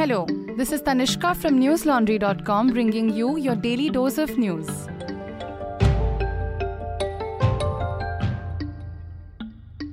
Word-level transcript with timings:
Hello, 0.00 0.24
this 0.56 0.72
is 0.72 0.80
Tanishka 0.80 1.36
from 1.36 1.60
newslaundry.com 1.60 2.68
bringing 2.68 3.10
you 3.14 3.36
your 3.36 3.54
daily 3.54 3.90
dose 3.90 4.16
of 4.16 4.38
news. 4.38 4.66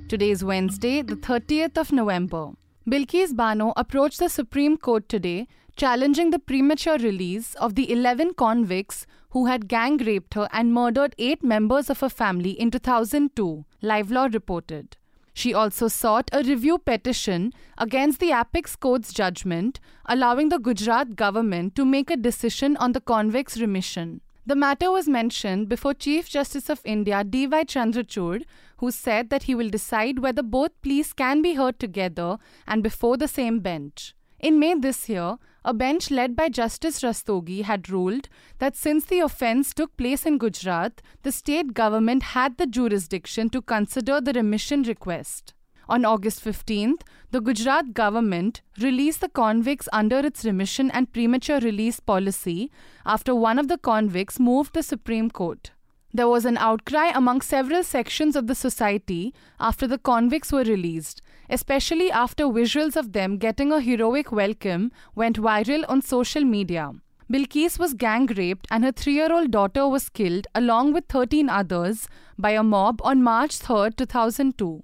Today 0.08 0.30
is 0.30 0.42
Wednesday, 0.42 1.02
the 1.02 1.16
30th 1.16 1.76
of 1.76 1.92
November. 1.92 2.52
Bilkis 2.88 3.36
Bano 3.36 3.74
approached 3.76 4.18
the 4.18 4.30
Supreme 4.30 4.78
Court 4.78 5.06
today 5.10 5.46
challenging 5.76 6.30
the 6.30 6.38
premature 6.38 6.96
release 6.96 7.52
of 7.56 7.74
the 7.74 7.92
11 7.92 8.32
convicts 8.32 9.04
who 9.32 9.44
had 9.44 9.68
gang 9.68 9.98
raped 9.98 10.32
her 10.32 10.48
and 10.54 10.72
murdered 10.72 11.14
eight 11.18 11.44
members 11.44 11.90
of 11.90 12.00
her 12.00 12.08
family 12.08 12.52
in 12.52 12.70
2002, 12.70 13.66
Live 13.82 14.10
Law 14.10 14.30
reported. 14.32 14.96
She 15.38 15.54
also 15.54 15.86
sought 15.86 16.30
a 16.32 16.42
review 16.42 16.78
petition 16.78 17.52
against 17.86 18.18
the 18.18 18.32
Apex 18.32 18.74
Court's 18.74 19.12
judgment, 19.12 19.78
allowing 20.04 20.48
the 20.48 20.58
Gujarat 20.58 21.14
government 21.14 21.76
to 21.76 21.84
make 21.84 22.10
a 22.10 22.16
decision 22.16 22.76
on 22.78 22.90
the 22.90 23.00
convicts' 23.00 23.60
remission. 23.60 24.20
The 24.46 24.56
matter 24.56 24.90
was 24.90 25.08
mentioned 25.08 25.68
before 25.68 25.94
Chief 25.94 26.28
Justice 26.28 26.68
of 26.68 26.80
India 26.84 27.22
D.Y. 27.22 27.62
Chandrachud, 27.66 28.46
who 28.78 28.90
said 28.90 29.30
that 29.30 29.44
he 29.44 29.54
will 29.54 29.70
decide 29.70 30.18
whether 30.18 30.42
both 30.42 30.72
pleas 30.82 31.12
can 31.12 31.40
be 31.40 31.54
heard 31.54 31.78
together 31.78 32.38
and 32.66 32.82
before 32.82 33.16
the 33.16 33.28
same 33.28 33.60
bench. 33.60 34.16
In 34.40 34.58
May 34.58 34.74
this 34.74 35.08
year, 35.08 35.36
a 35.68 35.74
bench 35.74 36.10
led 36.10 36.34
by 36.34 36.48
Justice 36.48 37.02
Rastogi 37.02 37.60
had 37.62 37.90
ruled 37.90 38.30
that 38.58 38.74
since 38.74 39.04
the 39.04 39.18
offence 39.18 39.74
took 39.74 39.94
place 39.98 40.24
in 40.24 40.38
Gujarat, 40.38 41.02
the 41.24 41.30
state 41.30 41.74
government 41.74 42.22
had 42.22 42.56
the 42.56 42.66
jurisdiction 42.66 43.50
to 43.50 43.60
consider 43.60 44.18
the 44.18 44.32
remission 44.32 44.82
request. 44.84 45.52
On 45.86 46.06
August 46.06 46.42
15th, 46.42 47.02
the 47.32 47.42
Gujarat 47.42 47.92
government 47.92 48.62
released 48.78 49.20
the 49.20 49.28
convicts 49.28 49.90
under 49.92 50.20
its 50.20 50.42
remission 50.42 50.90
and 50.90 51.12
premature 51.12 51.60
release 51.60 52.00
policy 52.00 52.70
after 53.04 53.34
one 53.34 53.58
of 53.58 53.68
the 53.68 53.76
convicts 53.76 54.40
moved 54.40 54.72
the 54.72 54.82
Supreme 54.82 55.30
Court. 55.30 55.72
There 56.12 56.28
was 56.28 56.46
an 56.46 56.56
outcry 56.56 57.10
among 57.14 57.42
several 57.42 57.82
sections 57.84 58.34
of 58.34 58.46
the 58.46 58.54
society 58.54 59.34
after 59.60 59.86
the 59.86 59.98
convicts 59.98 60.50
were 60.50 60.64
released, 60.64 61.20
especially 61.50 62.10
after 62.10 62.44
visuals 62.44 62.96
of 62.96 63.12
them 63.12 63.36
getting 63.36 63.72
a 63.72 63.80
heroic 63.80 64.32
welcome 64.32 64.90
went 65.14 65.38
viral 65.38 65.84
on 65.86 66.00
social 66.00 66.44
media. 66.44 66.92
Bilkis 67.30 67.78
was 67.78 67.92
gang 67.92 68.24
raped 68.24 68.66
and 68.70 68.84
her 68.84 68.92
three 68.92 69.12
year 69.12 69.30
old 69.30 69.50
daughter 69.50 69.86
was 69.86 70.08
killed 70.08 70.46
along 70.54 70.94
with 70.94 71.04
13 71.10 71.50
others 71.50 72.08
by 72.38 72.52
a 72.52 72.62
mob 72.62 73.02
on 73.04 73.22
March 73.22 73.58
3, 73.58 73.90
2002. 73.90 74.82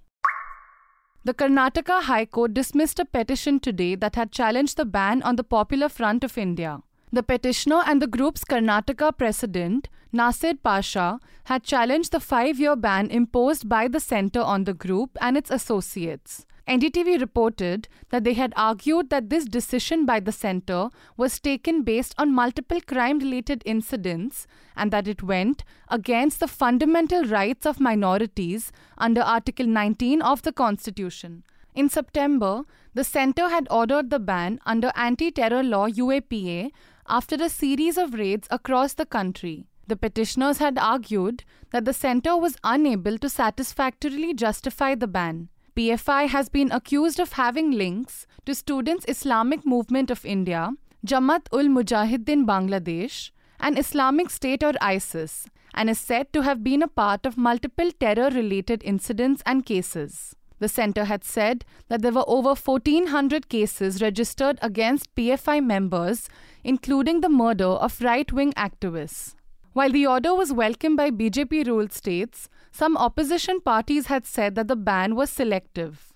The 1.25 1.33
Karnataka 1.33 2.02
High 2.02 2.27
Court 2.27 2.52
dismissed 2.52 2.98
a 2.98 3.06
petition 3.06 3.61
today 3.61 3.95
that 3.95 4.14
had 4.14 4.30
challenged 4.30 4.77
the 4.77 4.84
ban 4.84 5.22
on 5.22 5.36
the 5.36 5.45
Popular 5.45 5.89
Front 5.89 6.22
of 6.22 6.36
India. 6.36 6.80
The 7.15 7.23
petitioner 7.23 7.81
and 7.87 8.03
the 8.03 8.09
group's 8.09 8.43
Karnataka 8.43 9.17
president, 9.17 9.89
Nasir 10.11 10.55
Pasha, 10.57 11.20
had 11.45 11.62
challenged 11.62 12.11
the 12.11 12.19
five 12.19 12.59
year 12.59 12.75
ban 12.75 13.09
imposed 13.09 13.69
by 13.69 13.87
the 13.87 14.01
centre 14.01 14.41
on 14.41 14.65
the 14.65 14.75
group 14.75 15.17
and 15.20 15.37
its 15.37 15.48
associates. 15.48 16.45
NDTV 16.67 17.20
reported 17.20 17.87
that 18.11 18.25
they 18.25 18.33
had 18.33 18.53
argued 18.57 19.11
that 19.11 19.31
this 19.31 19.45
decision 19.45 20.05
by 20.05 20.19
the 20.19 20.33
centre 20.33 20.89
was 21.17 21.39
taken 21.39 21.85
based 21.85 22.17
on 22.19 22.35
multiple 22.35 22.81
crime 22.81 23.20
related 23.20 23.62
incidents 23.65 24.48
and 24.75 24.91
that 24.91 25.07
it 25.07 25.23
went 25.23 25.62
against 25.87 26.41
the 26.41 26.48
fundamental 26.48 27.23
rights 27.27 27.65
of 27.65 27.79
minorities 27.79 28.73
under 28.98 29.20
Article 29.20 29.67
19 29.67 30.20
of 30.20 30.42
the 30.42 30.53
Constitution. 30.53 31.45
In 31.77 31.89
September, 31.89 32.62
the 32.95 33.05
centre 33.05 33.48
had 33.48 33.69
ordered 33.70 34.11
the 34.11 34.20
ban 34.20 34.61
under 34.67 34.91
anti 34.97 35.31
terror 35.31 35.62
law 35.62 35.89
UAPA 35.89 36.70
after 37.09 37.37
a 37.37 37.49
series 37.49 37.99
of 37.99 38.15
raids 38.15 38.49
across 38.51 38.95
the 38.95 39.07
country. 39.07 39.67
The 39.87 39.97
petitioners 39.97 40.59
had 40.59 40.79
argued 40.79 41.45
that 41.70 41.85
the 41.85 41.92
centre 41.92 42.37
was 42.37 42.57
unable 42.65 43.19
to 43.19 43.29
satisfactorily 43.29 44.33
justify 44.33 44.95
the 44.95 45.07
ban. 45.07 45.48
PFI 45.77 46.29
has 46.29 46.48
been 46.48 46.70
accused 46.70 47.19
of 47.20 47.33
having 47.33 47.73
links 47.73 48.27
to 48.47 48.55
Students 48.55 49.05
Islamic 49.09 49.67
Movement 49.67 50.11
of 50.11 50.25
India, 50.25 50.70
Jamaat 51.05 51.48
ul 51.53 51.64
Mujahideen 51.64 52.47
Bangladesh, 52.47 53.31
and 53.61 53.79
Islamic 53.79 54.31
State 54.31 54.63
or 54.63 54.73
ISIS, 54.81 55.47
and 55.75 55.91
is 55.91 55.98
said 55.98 56.33
to 56.33 56.43
have 56.43 56.63
been 56.63 56.83
a 56.83 56.89
part 56.89 57.27
of 57.27 57.37
multiple 57.37 57.91
terror 57.98 58.31
related 58.31 58.83
incidents 58.85 59.43
and 59.45 59.67
cases. 59.67 60.35
The 60.61 60.69
center 60.69 61.05
had 61.05 61.25
said 61.25 61.65
that 61.89 62.03
there 62.03 62.13
were 62.13 62.25
over 62.27 62.55
1,400 62.55 63.48
cases 63.48 64.01
registered 64.01 64.59
against 64.63 65.15
PFI 65.15 65.65
members, 65.65 66.29
including 66.63 67.20
the 67.20 67.29
murder 67.29 67.67
of 67.67 68.01
right 68.01 68.31
wing 68.33 68.53
activists. 68.53 69.35
While 69.73 69.91
the 69.91 70.07
order 70.07 70.35
was 70.35 70.53
welcomed 70.53 70.97
by 70.97 71.11
BJP 71.11 71.67
ruled 71.67 71.93
states, 71.93 72.48
some 72.70 72.97
opposition 72.97 73.61
parties 73.61 74.07
had 74.07 74.25
said 74.25 74.55
that 74.55 74.69
the 74.69 74.77
ban 74.77 75.17
was 75.17 75.31
selective. 75.31 76.13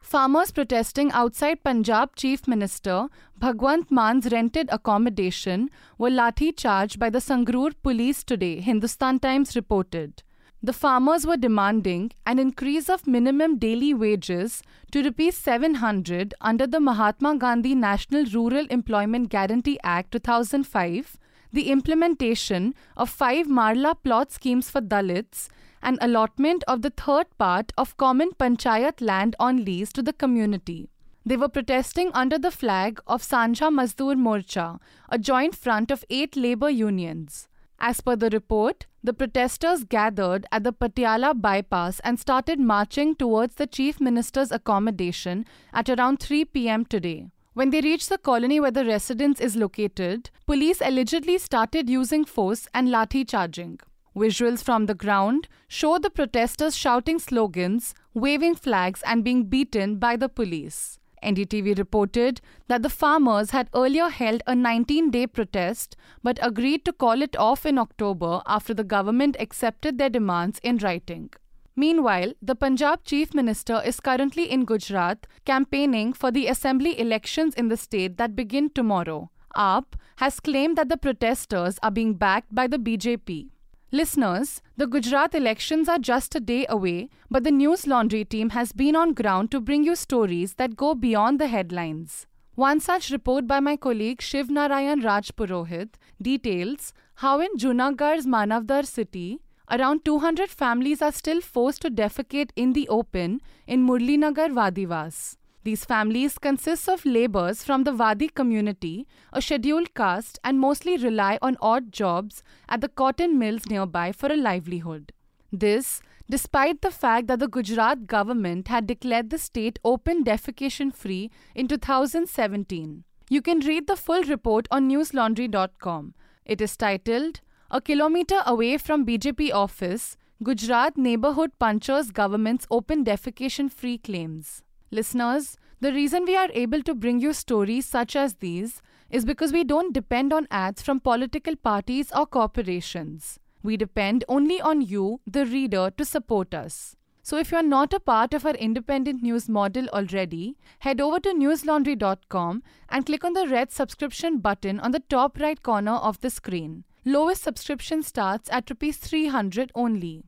Farmers 0.00 0.52
protesting 0.52 1.10
outside 1.12 1.64
Punjab 1.64 2.14
Chief 2.14 2.46
Minister 2.46 3.08
Bhagwant 3.40 3.90
Mann's 3.90 4.30
rented 4.30 4.68
accommodation 4.70 5.68
were 5.98 6.10
lathi 6.10 6.56
charged 6.56 6.98
by 6.98 7.10
the 7.10 7.18
Sangrur 7.18 7.72
police 7.82 8.22
today, 8.22 8.60
Hindustan 8.60 9.18
Times 9.18 9.56
reported. 9.56 10.22
The 10.62 10.72
farmers 10.72 11.26
were 11.26 11.36
demanding 11.36 12.12
an 12.24 12.38
increase 12.38 12.88
of 12.88 13.06
minimum 13.06 13.58
daily 13.58 13.94
wages 13.94 14.62
to 14.90 15.02
rupees 15.02 15.36
700 15.36 16.34
under 16.40 16.66
the 16.66 16.80
Mahatma 16.80 17.36
Gandhi 17.36 17.74
National 17.74 18.24
Rural 18.24 18.66
Employment 18.70 19.28
Guarantee 19.28 19.78
Act 19.84 20.12
2005 20.12 21.18
the 21.52 21.70
implementation 21.70 22.74
of 22.96 23.08
five 23.08 23.46
Marla 23.46 23.96
plot 24.02 24.30
schemes 24.30 24.68
for 24.68 24.80
Dalits, 24.80 25.48
and 25.82 25.98
allotment 26.00 26.64
of 26.66 26.82
the 26.82 26.90
third 26.90 27.26
part 27.38 27.72
of 27.78 27.96
common 27.96 28.30
panchayat 28.32 29.00
land 29.00 29.36
on 29.38 29.64
lease 29.64 29.92
to 29.92 30.02
the 30.02 30.12
community. 30.12 30.90
They 31.24 31.36
were 31.36 31.48
protesting 31.48 32.10
under 32.12 32.38
the 32.38 32.50
flag 32.50 33.00
of 33.06 33.22
Sanjha 33.22 33.70
Mazdoor 33.78 34.16
Morcha, 34.16 34.78
a 35.08 35.18
joint 35.18 35.54
front 35.54 35.90
of 35.90 36.04
eight 36.10 36.36
labor 36.36 36.70
unions. 36.70 37.48
As 37.78 38.00
per 38.00 38.16
the 38.16 38.30
report, 38.30 38.86
the 39.04 39.12
protesters 39.12 39.84
gathered 39.84 40.46
at 40.50 40.64
the 40.64 40.72
Patiala 40.72 41.40
bypass 41.40 42.00
and 42.00 42.18
started 42.18 42.58
marching 42.58 43.14
towards 43.14 43.56
the 43.56 43.66
chief 43.66 44.00
minister's 44.00 44.50
accommodation 44.50 45.44
at 45.72 45.88
around 45.88 46.18
3 46.18 46.44
pm 46.46 46.84
today. 46.84 47.28
When 47.52 47.70
they 47.70 47.80
reached 47.80 48.08
the 48.08 48.18
colony 48.18 48.60
where 48.60 48.70
the 48.70 48.84
residence 48.84 49.40
is 49.40 49.56
located, 49.56 50.30
police 50.46 50.80
allegedly 50.80 51.38
started 51.38 51.88
using 51.88 52.24
force 52.24 52.66
and 52.74 52.88
lathi 52.88 53.26
charging. 53.26 53.78
Visuals 54.14 54.62
from 54.62 54.86
the 54.86 54.94
ground 54.94 55.46
show 55.68 55.98
the 55.98 56.10
protesters 56.10 56.76
shouting 56.76 57.18
slogans, 57.18 57.94
waving 58.14 58.54
flags, 58.54 59.02
and 59.06 59.22
being 59.22 59.44
beaten 59.44 59.98
by 59.98 60.16
the 60.16 60.28
police. 60.28 60.98
NDTV 61.26 61.76
reported 61.78 62.40
that 62.68 62.82
the 62.82 62.88
farmers 62.88 63.50
had 63.50 63.68
earlier 63.74 64.08
held 64.08 64.42
a 64.46 64.54
19 64.54 65.10
day 65.10 65.26
protest 65.26 65.96
but 66.22 66.38
agreed 66.40 66.84
to 66.84 66.92
call 66.92 67.22
it 67.22 67.36
off 67.36 67.66
in 67.66 67.78
October 67.78 68.42
after 68.46 68.72
the 68.72 68.84
government 68.84 69.36
accepted 69.40 69.98
their 69.98 70.10
demands 70.10 70.60
in 70.62 70.78
writing. 70.78 71.30
Meanwhile, 71.74 72.32
the 72.40 72.54
Punjab 72.54 73.04
Chief 73.04 73.34
Minister 73.34 73.82
is 73.84 74.00
currently 74.00 74.50
in 74.50 74.64
Gujarat 74.64 75.26
campaigning 75.44 76.14
for 76.14 76.30
the 76.30 76.46
assembly 76.46 76.98
elections 76.98 77.54
in 77.54 77.68
the 77.68 77.76
state 77.76 78.16
that 78.16 78.34
begin 78.34 78.70
tomorrow. 78.70 79.30
AAP 79.54 79.84
has 80.16 80.40
claimed 80.40 80.78
that 80.78 80.88
the 80.88 80.96
protesters 80.96 81.78
are 81.82 81.90
being 81.90 82.14
backed 82.14 82.54
by 82.54 82.66
the 82.66 82.78
BJP. 82.78 83.50
Listeners, 83.92 84.62
the 84.76 84.86
Gujarat 84.86 85.34
elections 85.34 85.88
are 85.88 85.98
just 85.98 86.34
a 86.34 86.40
day 86.40 86.66
away, 86.68 87.08
but 87.30 87.44
the 87.44 87.50
News 87.50 87.86
Laundry 87.86 88.24
team 88.24 88.50
has 88.50 88.72
been 88.72 88.96
on 88.96 89.14
ground 89.14 89.50
to 89.52 89.60
bring 89.60 89.84
you 89.84 89.94
stories 89.94 90.54
that 90.54 90.76
go 90.76 90.94
beyond 90.94 91.40
the 91.40 91.46
headlines. 91.46 92.26
One 92.54 92.80
such 92.80 93.10
report 93.10 93.46
by 93.46 93.60
my 93.60 93.76
colleague 93.76 94.20
Shiv 94.20 94.50
Narayan 94.50 95.02
Rajpurohit 95.02 95.90
details 96.20 96.92
how 97.16 97.40
in 97.40 97.56
Junagadh's 97.56 98.26
Manavadar 98.26 98.84
city, 98.84 99.40
Around 99.68 100.04
200 100.04 100.48
families 100.48 101.02
are 101.02 101.10
still 101.10 101.40
forced 101.40 101.82
to 101.82 101.90
defecate 101.90 102.50
in 102.54 102.72
the 102.72 102.88
open 102.88 103.40
in 103.66 103.84
Murlinagar 103.84 104.48
Vadivas. 104.48 105.36
These 105.66 105.84
families 105.84 106.38
consist 106.38 106.88
of 106.88 107.04
laborers 107.04 107.64
from 107.64 107.82
the 107.82 107.92
Wadi 107.92 108.28
community, 108.28 109.08
a 109.32 109.42
scheduled 109.42 109.94
caste, 109.94 110.38
and 110.44 110.60
mostly 110.60 110.96
rely 110.96 111.40
on 111.42 111.56
odd 111.60 111.90
jobs 111.90 112.44
at 112.68 112.82
the 112.82 112.88
cotton 112.88 113.36
mills 113.36 113.66
nearby 113.66 114.12
for 114.12 114.30
a 114.30 114.36
livelihood. 114.36 115.12
This, 115.50 116.02
despite 116.30 116.82
the 116.82 116.92
fact 116.92 117.26
that 117.26 117.40
the 117.40 117.48
Gujarat 117.48 118.06
government 118.06 118.68
had 118.68 118.86
declared 118.86 119.30
the 119.30 119.38
state 119.38 119.80
open 119.82 120.22
defecation 120.22 120.94
free 120.94 121.32
in 121.52 121.66
2017. 121.66 123.02
You 123.28 123.42
can 123.42 123.58
read 123.58 123.88
the 123.88 123.96
full 123.96 124.22
report 124.22 124.68
on 124.70 124.88
newslaundry.com. 124.88 126.14
It 126.44 126.60
is 126.60 126.76
titled 126.76 127.40
a 127.72 127.80
kilometer 127.80 128.40
away 128.46 128.78
from 128.78 129.04
BJP 129.04 129.52
office, 129.52 130.16
Gujarat 130.44 130.96
neighborhood 130.96 131.58
punchers 131.58 132.12
government's 132.12 132.68
open 132.70 133.04
defecation 133.04 133.68
free 133.68 133.98
claims. 133.98 134.62
Listeners, 134.96 135.58
The 135.82 135.92
reason 135.92 136.24
we 136.24 136.34
are 136.34 136.48
able 136.54 136.82
to 136.84 136.94
bring 136.94 137.20
you 137.20 137.34
stories 137.34 137.84
such 137.84 138.16
as 138.16 138.36
these 138.36 138.80
is 139.10 139.26
because 139.26 139.52
we 139.52 139.62
don't 139.62 139.92
depend 139.92 140.32
on 140.32 140.48
ads 140.50 140.80
from 140.80 141.00
political 141.00 141.54
parties 141.54 142.10
or 142.16 142.24
corporations. 142.24 143.38
We 143.62 143.76
depend 143.76 144.24
only 144.26 144.58
on 144.58 144.80
you, 144.80 145.20
the 145.26 145.44
reader, 145.44 145.90
to 145.98 146.04
support 146.06 146.54
us. 146.54 146.96
So 147.22 147.36
if 147.36 147.52
you 147.52 147.58
are 147.58 147.62
not 147.74 147.92
a 147.92 148.00
part 148.00 148.32
of 148.32 148.46
our 148.46 148.54
independent 148.54 149.22
news 149.22 149.50
model 149.50 149.86
already, 149.88 150.56
head 150.78 150.98
over 150.98 151.20
to 151.20 151.34
newslaundry.com 151.34 152.62
and 152.88 153.04
click 153.04 153.22
on 153.22 153.34
the 153.34 153.46
red 153.48 153.70
subscription 153.70 154.38
button 154.38 154.80
on 154.80 154.92
the 154.92 155.04
top 155.16 155.38
right 155.38 155.62
corner 155.62 155.96
of 155.96 156.22
the 156.22 156.30
screen. 156.30 156.84
Lowest 157.04 157.42
subscription 157.42 158.02
starts 158.02 158.48
at 158.50 158.70
rupees 158.70 158.96
300 158.96 159.72
only. 159.74 160.24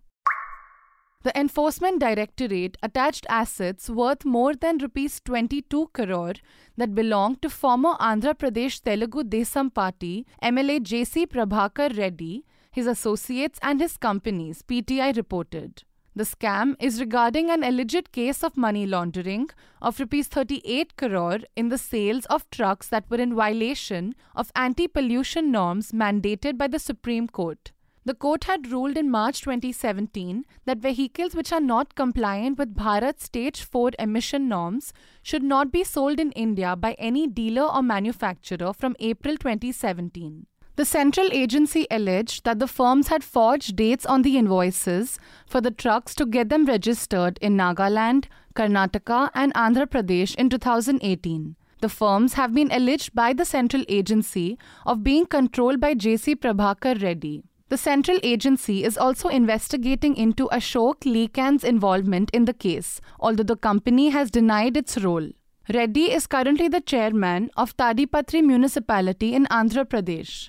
The 1.28 1.38
Enforcement 1.38 2.00
Directorate 2.00 2.78
attached 2.82 3.26
assets 3.28 3.90
worth 3.90 4.24
more 4.24 4.54
than 4.54 4.78
rupees 4.78 5.20
22 5.26 5.90
crore 5.92 6.32
that 6.78 6.94
belonged 6.94 7.42
to 7.42 7.50
former 7.50 7.96
Andhra 8.00 8.32
Pradesh 8.32 8.80
Telugu 8.82 9.24
Desam 9.24 9.68
Party 9.74 10.26
MLA 10.42 10.80
JC 10.80 11.26
Prabhakar 11.26 11.98
Reddy, 11.98 12.46
his 12.70 12.86
associates 12.86 13.58
and 13.60 13.78
his 13.78 13.98
companies, 13.98 14.62
PTI 14.62 15.14
reported. 15.18 15.82
The 16.16 16.24
scam 16.24 16.76
is 16.80 16.98
regarding 16.98 17.50
an 17.50 17.62
alleged 17.62 18.10
case 18.10 18.42
of 18.42 18.56
money 18.56 18.86
laundering 18.86 19.50
of 19.82 20.00
rupees 20.00 20.28
38 20.28 20.96
crore 20.96 21.40
in 21.56 21.68
the 21.68 21.76
sales 21.76 22.24
of 22.30 22.48
trucks 22.50 22.88
that 22.88 23.04
were 23.10 23.20
in 23.20 23.34
violation 23.34 24.14
of 24.34 24.50
anti-pollution 24.56 25.50
norms 25.50 25.92
mandated 25.92 26.56
by 26.56 26.68
the 26.68 26.78
Supreme 26.78 27.28
Court. 27.28 27.72
The 28.08 28.14
court 28.14 28.44
had 28.44 28.72
ruled 28.72 28.96
in 28.96 29.10
March 29.10 29.42
2017 29.42 30.46
that 30.64 30.78
vehicles 30.78 31.34
which 31.34 31.52
are 31.52 31.60
not 31.60 31.94
compliant 31.94 32.56
with 32.56 32.74
Bharat 32.74 33.20
Stage 33.20 33.60
4 33.60 33.90
emission 33.98 34.48
norms 34.48 34.94
should 35.22 35.42
not 35.42 35.70
be 35.70 35.84
sold 35.84 36.18
in 36.18 36.32
India 36.32 36.74
by 36.74 36.94
any 36.98 37.26
dealer 37.26 37.64
or 37.64 37.82
manufacturer 37.82 38.72
from 38.72 38.96
April 38.98 39.36
2017. 39.36 40.46
The 40.76 40.86
central 40.86 41.28
agency 41.32 41.86
alleged 41.90 42.46
that 42.46 42.60
the 42.60 42.66
firms 42.66 43.08
had 43.08 43.22
forged 43.22 43.76
dates 43.76 44.06
on 44.06 44.22
the 44.22 44.38
invoices 44.38 45.18
for 45.46 45.60
the 45.60 45.70
trucks 45.70 46.14
to 46.14 46.24
get 46.24 46.48
them 46.48 46.64
registered 46.64 47.38
in 47.42 47.58
Nagaland, 47.58 48.24
Karnataka, 48.54 49.30
and 49.34 49.52
Andhra 49.52 49.86
Pradesh 49.86 50.34
in 50.36 50.48
2018. 50.48 51.56
The 51.82 51.90
firms 51.90 52.32
have 52.40 52.54
been 52.54 52.72
alleged 52.72 53.14
by 53.14 53.34
the 53.34 53.44
central 53.44 53.84
agency 53.86 54.58
of 54.86 55.04
being 55.04 55.26
controlled 55.26 55.78
by 55.78 55.92
JC 55.92 56.36
Prabhakar 56.36 57.02
Reddy. 57.02 57.42
The 57.70 57.76
central 57.76 58.18
agency 58.22 58.82
is 58.82 58.96
also 58.96 59.28
investigating 59.28 60.16
into 60.16 60.48
Ashok 60.50 61.04
Leyland's 61.04 61.64
involvement 61.64 62.30
in 62.32 62.46
the 62.46 62.54
case, 62.54 63.00
although 63.20 63.42
the 63.42 63.56
company 63.56 64.08
has 64.08 64.30
denied 64.30 64.76
its 64.76 64.96
role. 64.96 65.28
Reddy 65.74 66.10
is 66.10 66.26
currently 66.26 66.68
the 66.68 66.80
chairman 66.80 67.50
of 67.58 67.76
Tadipatri 67.76 68.42
municipality 68.42 69.34
in 69.34 69.44
Andhra 69.46 69.84
Pradesh. 69.84 70.48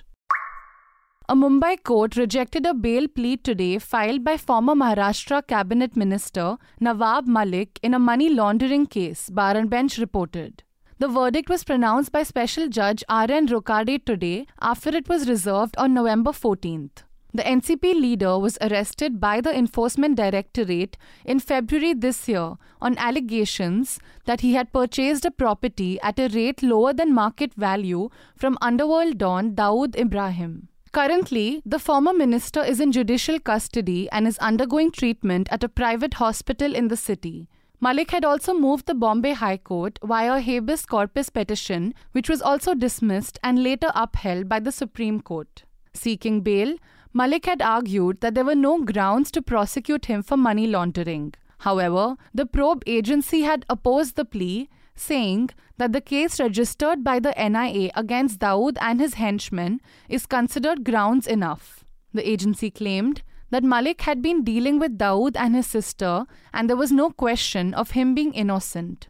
A 1.28 1.34
Mumbai 1.34 1.82
court 1.84 2.16
rejected 2.16 2.64
a 2.64 2.72
bail 2.72 3.06
plea 3.06 3.36
today 3.36 3.78
filed 3.78 4.24
by 4.24 4.38
former 4.38 4.74
Maharashtra 4.74 5.46
cabinet 5.46 5.94
minister 5.94 6.56
Nawab 6.80 7.26
Malik 7.26 7.78
in 7.82 7.92
a 7.92 7.98
money 7.98 8.30
laundering 8.30 8.86
case, 8.86 9.28
Bar 9.28 9.58
and 9.58 9.68
Bench 9.68 9.98
reported. 9.98 10.62
The 10.98 11.08
verdict 11.08 11.50
was 11.50 11.64
pronounced 11.64 12.12
by 12.12 12.22
Special 12.22 12.68
Judge 12.68 13.04
R.N. 13.10 13.48
Rokade 13.48 14.06
today 14.06 14.46
after 14.60 14.88
it 14.88 15.08
was 15.08 15.28
reserved 15.28 15.76
on 15.76 15.92
November 15.92 16.30
14th. 16.30 17.04
The 17.32 17.44
NCP 17.44 17.94
leader 17.94 18.38
was 18.38 18.58
arrested 18.60 19.20
by 19.20 19.40
the 19.40 19.56
Enforcement 19.56 20.16
Directorate 20.16 20.96
in 21.24 21.38
February 21.38 21.94
this 21.94 22.28
year 22.28 22.54
on 22.80 22.98
allegations 22.98 24.00
that 24.24 24.40
he 24.40 24.54
had 24.54 24.72
purchased 24.72 25.24
a 25.24 25.30
property 25.30 26.00
at 26.00 26.18
a 26.18 26.28
rate 26.28 26.60
lower 26.60 26.92
than 26.92 27.14
market 27.14 27.54
value 27.54 28.08
from 28.34 28.58
underworld 28.60 29.18
don 29.18 29.54
Dawood 29.54 29.96
Ibrahim. 29.96 30.68
Currently, 30.92 31.62
the 31.64 31.78
former 31.78 32.12
minister 32.12 32.64
is 32.64 32.80
in 32.80 32.90
judicial 32.90 33.38
custody 33.38 34.08
and 34.10 34.26
is 34.26 34.36
undergoing 34.38 34.90
treatment 34.90 35.46
at 35.52 35.62
a 35.62 35.68
private 35.68 36.14
hospital 36.14 36.74
in 36.74 36.88
the 36.88 36.96
city. 36.96 37.48
Malik 37.80 38.10
had 38.10 38.24
also 38.24 38.52
moved 38.52 38.86
the 38.86 38.94
Bombay 38.94 39.34
High 39.34 39.56
Court 39.56 40.00
via 40.02 40.40
habeas 40.40 40.84
corpus 40.84 41.30
petition, 41.30 41.94
which 42.10 42.28
was 42.28 42.42
also 42.42 42.74
dismissed 42.74 43.38
and 43.44 43.62
later 43.62 43.92
upheld 43.94 44.48
by 44.48 44.58
the 44.58 44.72
Supreme 44.72 45.20
Court. 45.20 45.62
Seeking 45.94 46.40
bail, 46.40 46.76
Malik 47.12 47.46
had 47.46 47.60
argued 47.60 48.20
that 48.20 48.34
there 48.34 48.44
were 48.44 48.54
no 48.54 48.82
grounds 48.84 49.30
to 49.32 49.42
prosecute 49.42 50.06
him 50.06 50.22
for 50.22 50.36
money 50.36 50.66
laundering. 50.66 51.34
However, 51.58 52.16
the 52.32 52.46
probe 52.46 52.82
agency 52.86 53.42
had 53.42 53.66
opposed 53.68 54.16
the 54.16 54.24
plea, 54.24 54.68
saying 54.94 55.50
that 55.76 55.92
the 55.92 56.00
case 56.00 56.40
registered 56.40 57.02
by 57.02 57.18
the 57.18 57.34
NIA 57.36 57.90
against 57.94 58.38
Dawood 58.38 58.78
and 58.80 59.00
his 59.00 59.14
henchmen 59.14 59.80
is 60.08 60.24
considered 60.26 60.84
grounds 60.84 61.26
enough. 61.26 61.84
The 62.14 62.28
agency 62.28 62.70
claimed 62.70 63.22
that 63.50 63.64
Malik 63.64 64.02
had 64.02 64.22
been 64.22 64.44
dealing 64.44 64.78
with 64.78 64.96
Dawood 64.96 65.36
and 65.36 65.54
his 65.54 65.66
sister, 65.66 66.24
and 66.54 66.70
there 66.70 66.76
was 66.76 66.92
no 66.92 67.10
question 67.10 67.74
of 67.74 67.90
him 67.90 68.14
being 68.14 68.32
innocent. 68.32 69.08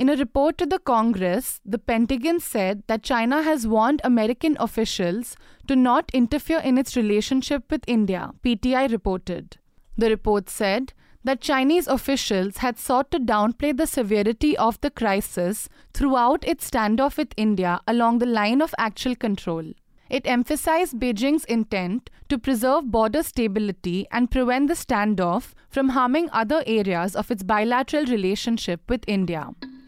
In 0.00 0.08
a 0.08 0.16
report 0.16 0.56
to 0.56 0.64
the 0.64 0.78
Congress, 0.78 1.60
the 1.62 1.78
Pentagon 1.78 2.40
said 2.40 2.84
that 2.86 3.02
China 3.02 3.42
has 3.42 3.66
warned 3.66 4.00
American 4.02 4.56
officials 4.58 5.36
to 5.68 5.76
not 5.76 6.10
interfere 6.14 6.60
in 6.60 6.78
its 6.78 6.96
relationship 6.96 7.70
with 7.70 7.84
India, 7.86 8.32
PTI 8.42 8.90
reported. 8.90 9.58
The 9.98 10.08
report 10.08 10.48
said 10.48 10.94
that 11.22 11.42
Chinese 11.42 11.86
officials 11.86 12.56
had 12.64 12.78
sought 12.78 13.10
to 13.10 13.18
downplay 13.18 13.76
the 13.76 13.86
severity 13.86 14.56
of 14.56 14.80
the 14.80 14.88
crisis 14.88 15.68
throughout 15.92 16.48
its 16.48 16.70
standoff 16.70 17.18
with 17.18 17.34
India 17.36 17.82
along 17.86 18.20
the 18.20 18.32
line 18.40 18.62
of 18.62 18.74
actual 18.78 19.14
control. 19.14 19.74
It 20.08 20.26
emphasized 20.26 20.98
Beijing's 20.98 21.44
intent 21.44 22.08
to 22.30 22.38
preserve 22.38 22.90
border 22.90 23.22
stability 23.22 24.06
and 24.10 24.30
prevent 24.30 24.68
the 24.68 24.74
standoff 24.74 25.52
from 25.68 25.90
harming 25.90 26.30
other 26.32 26.64
areas 26.66 27.14
of 27.14 27.30
its 27.30 27.42
bilateral 27.42 28.06
relationship 28.06 28.80
with 28.88 29.04
India. 29.06 29.50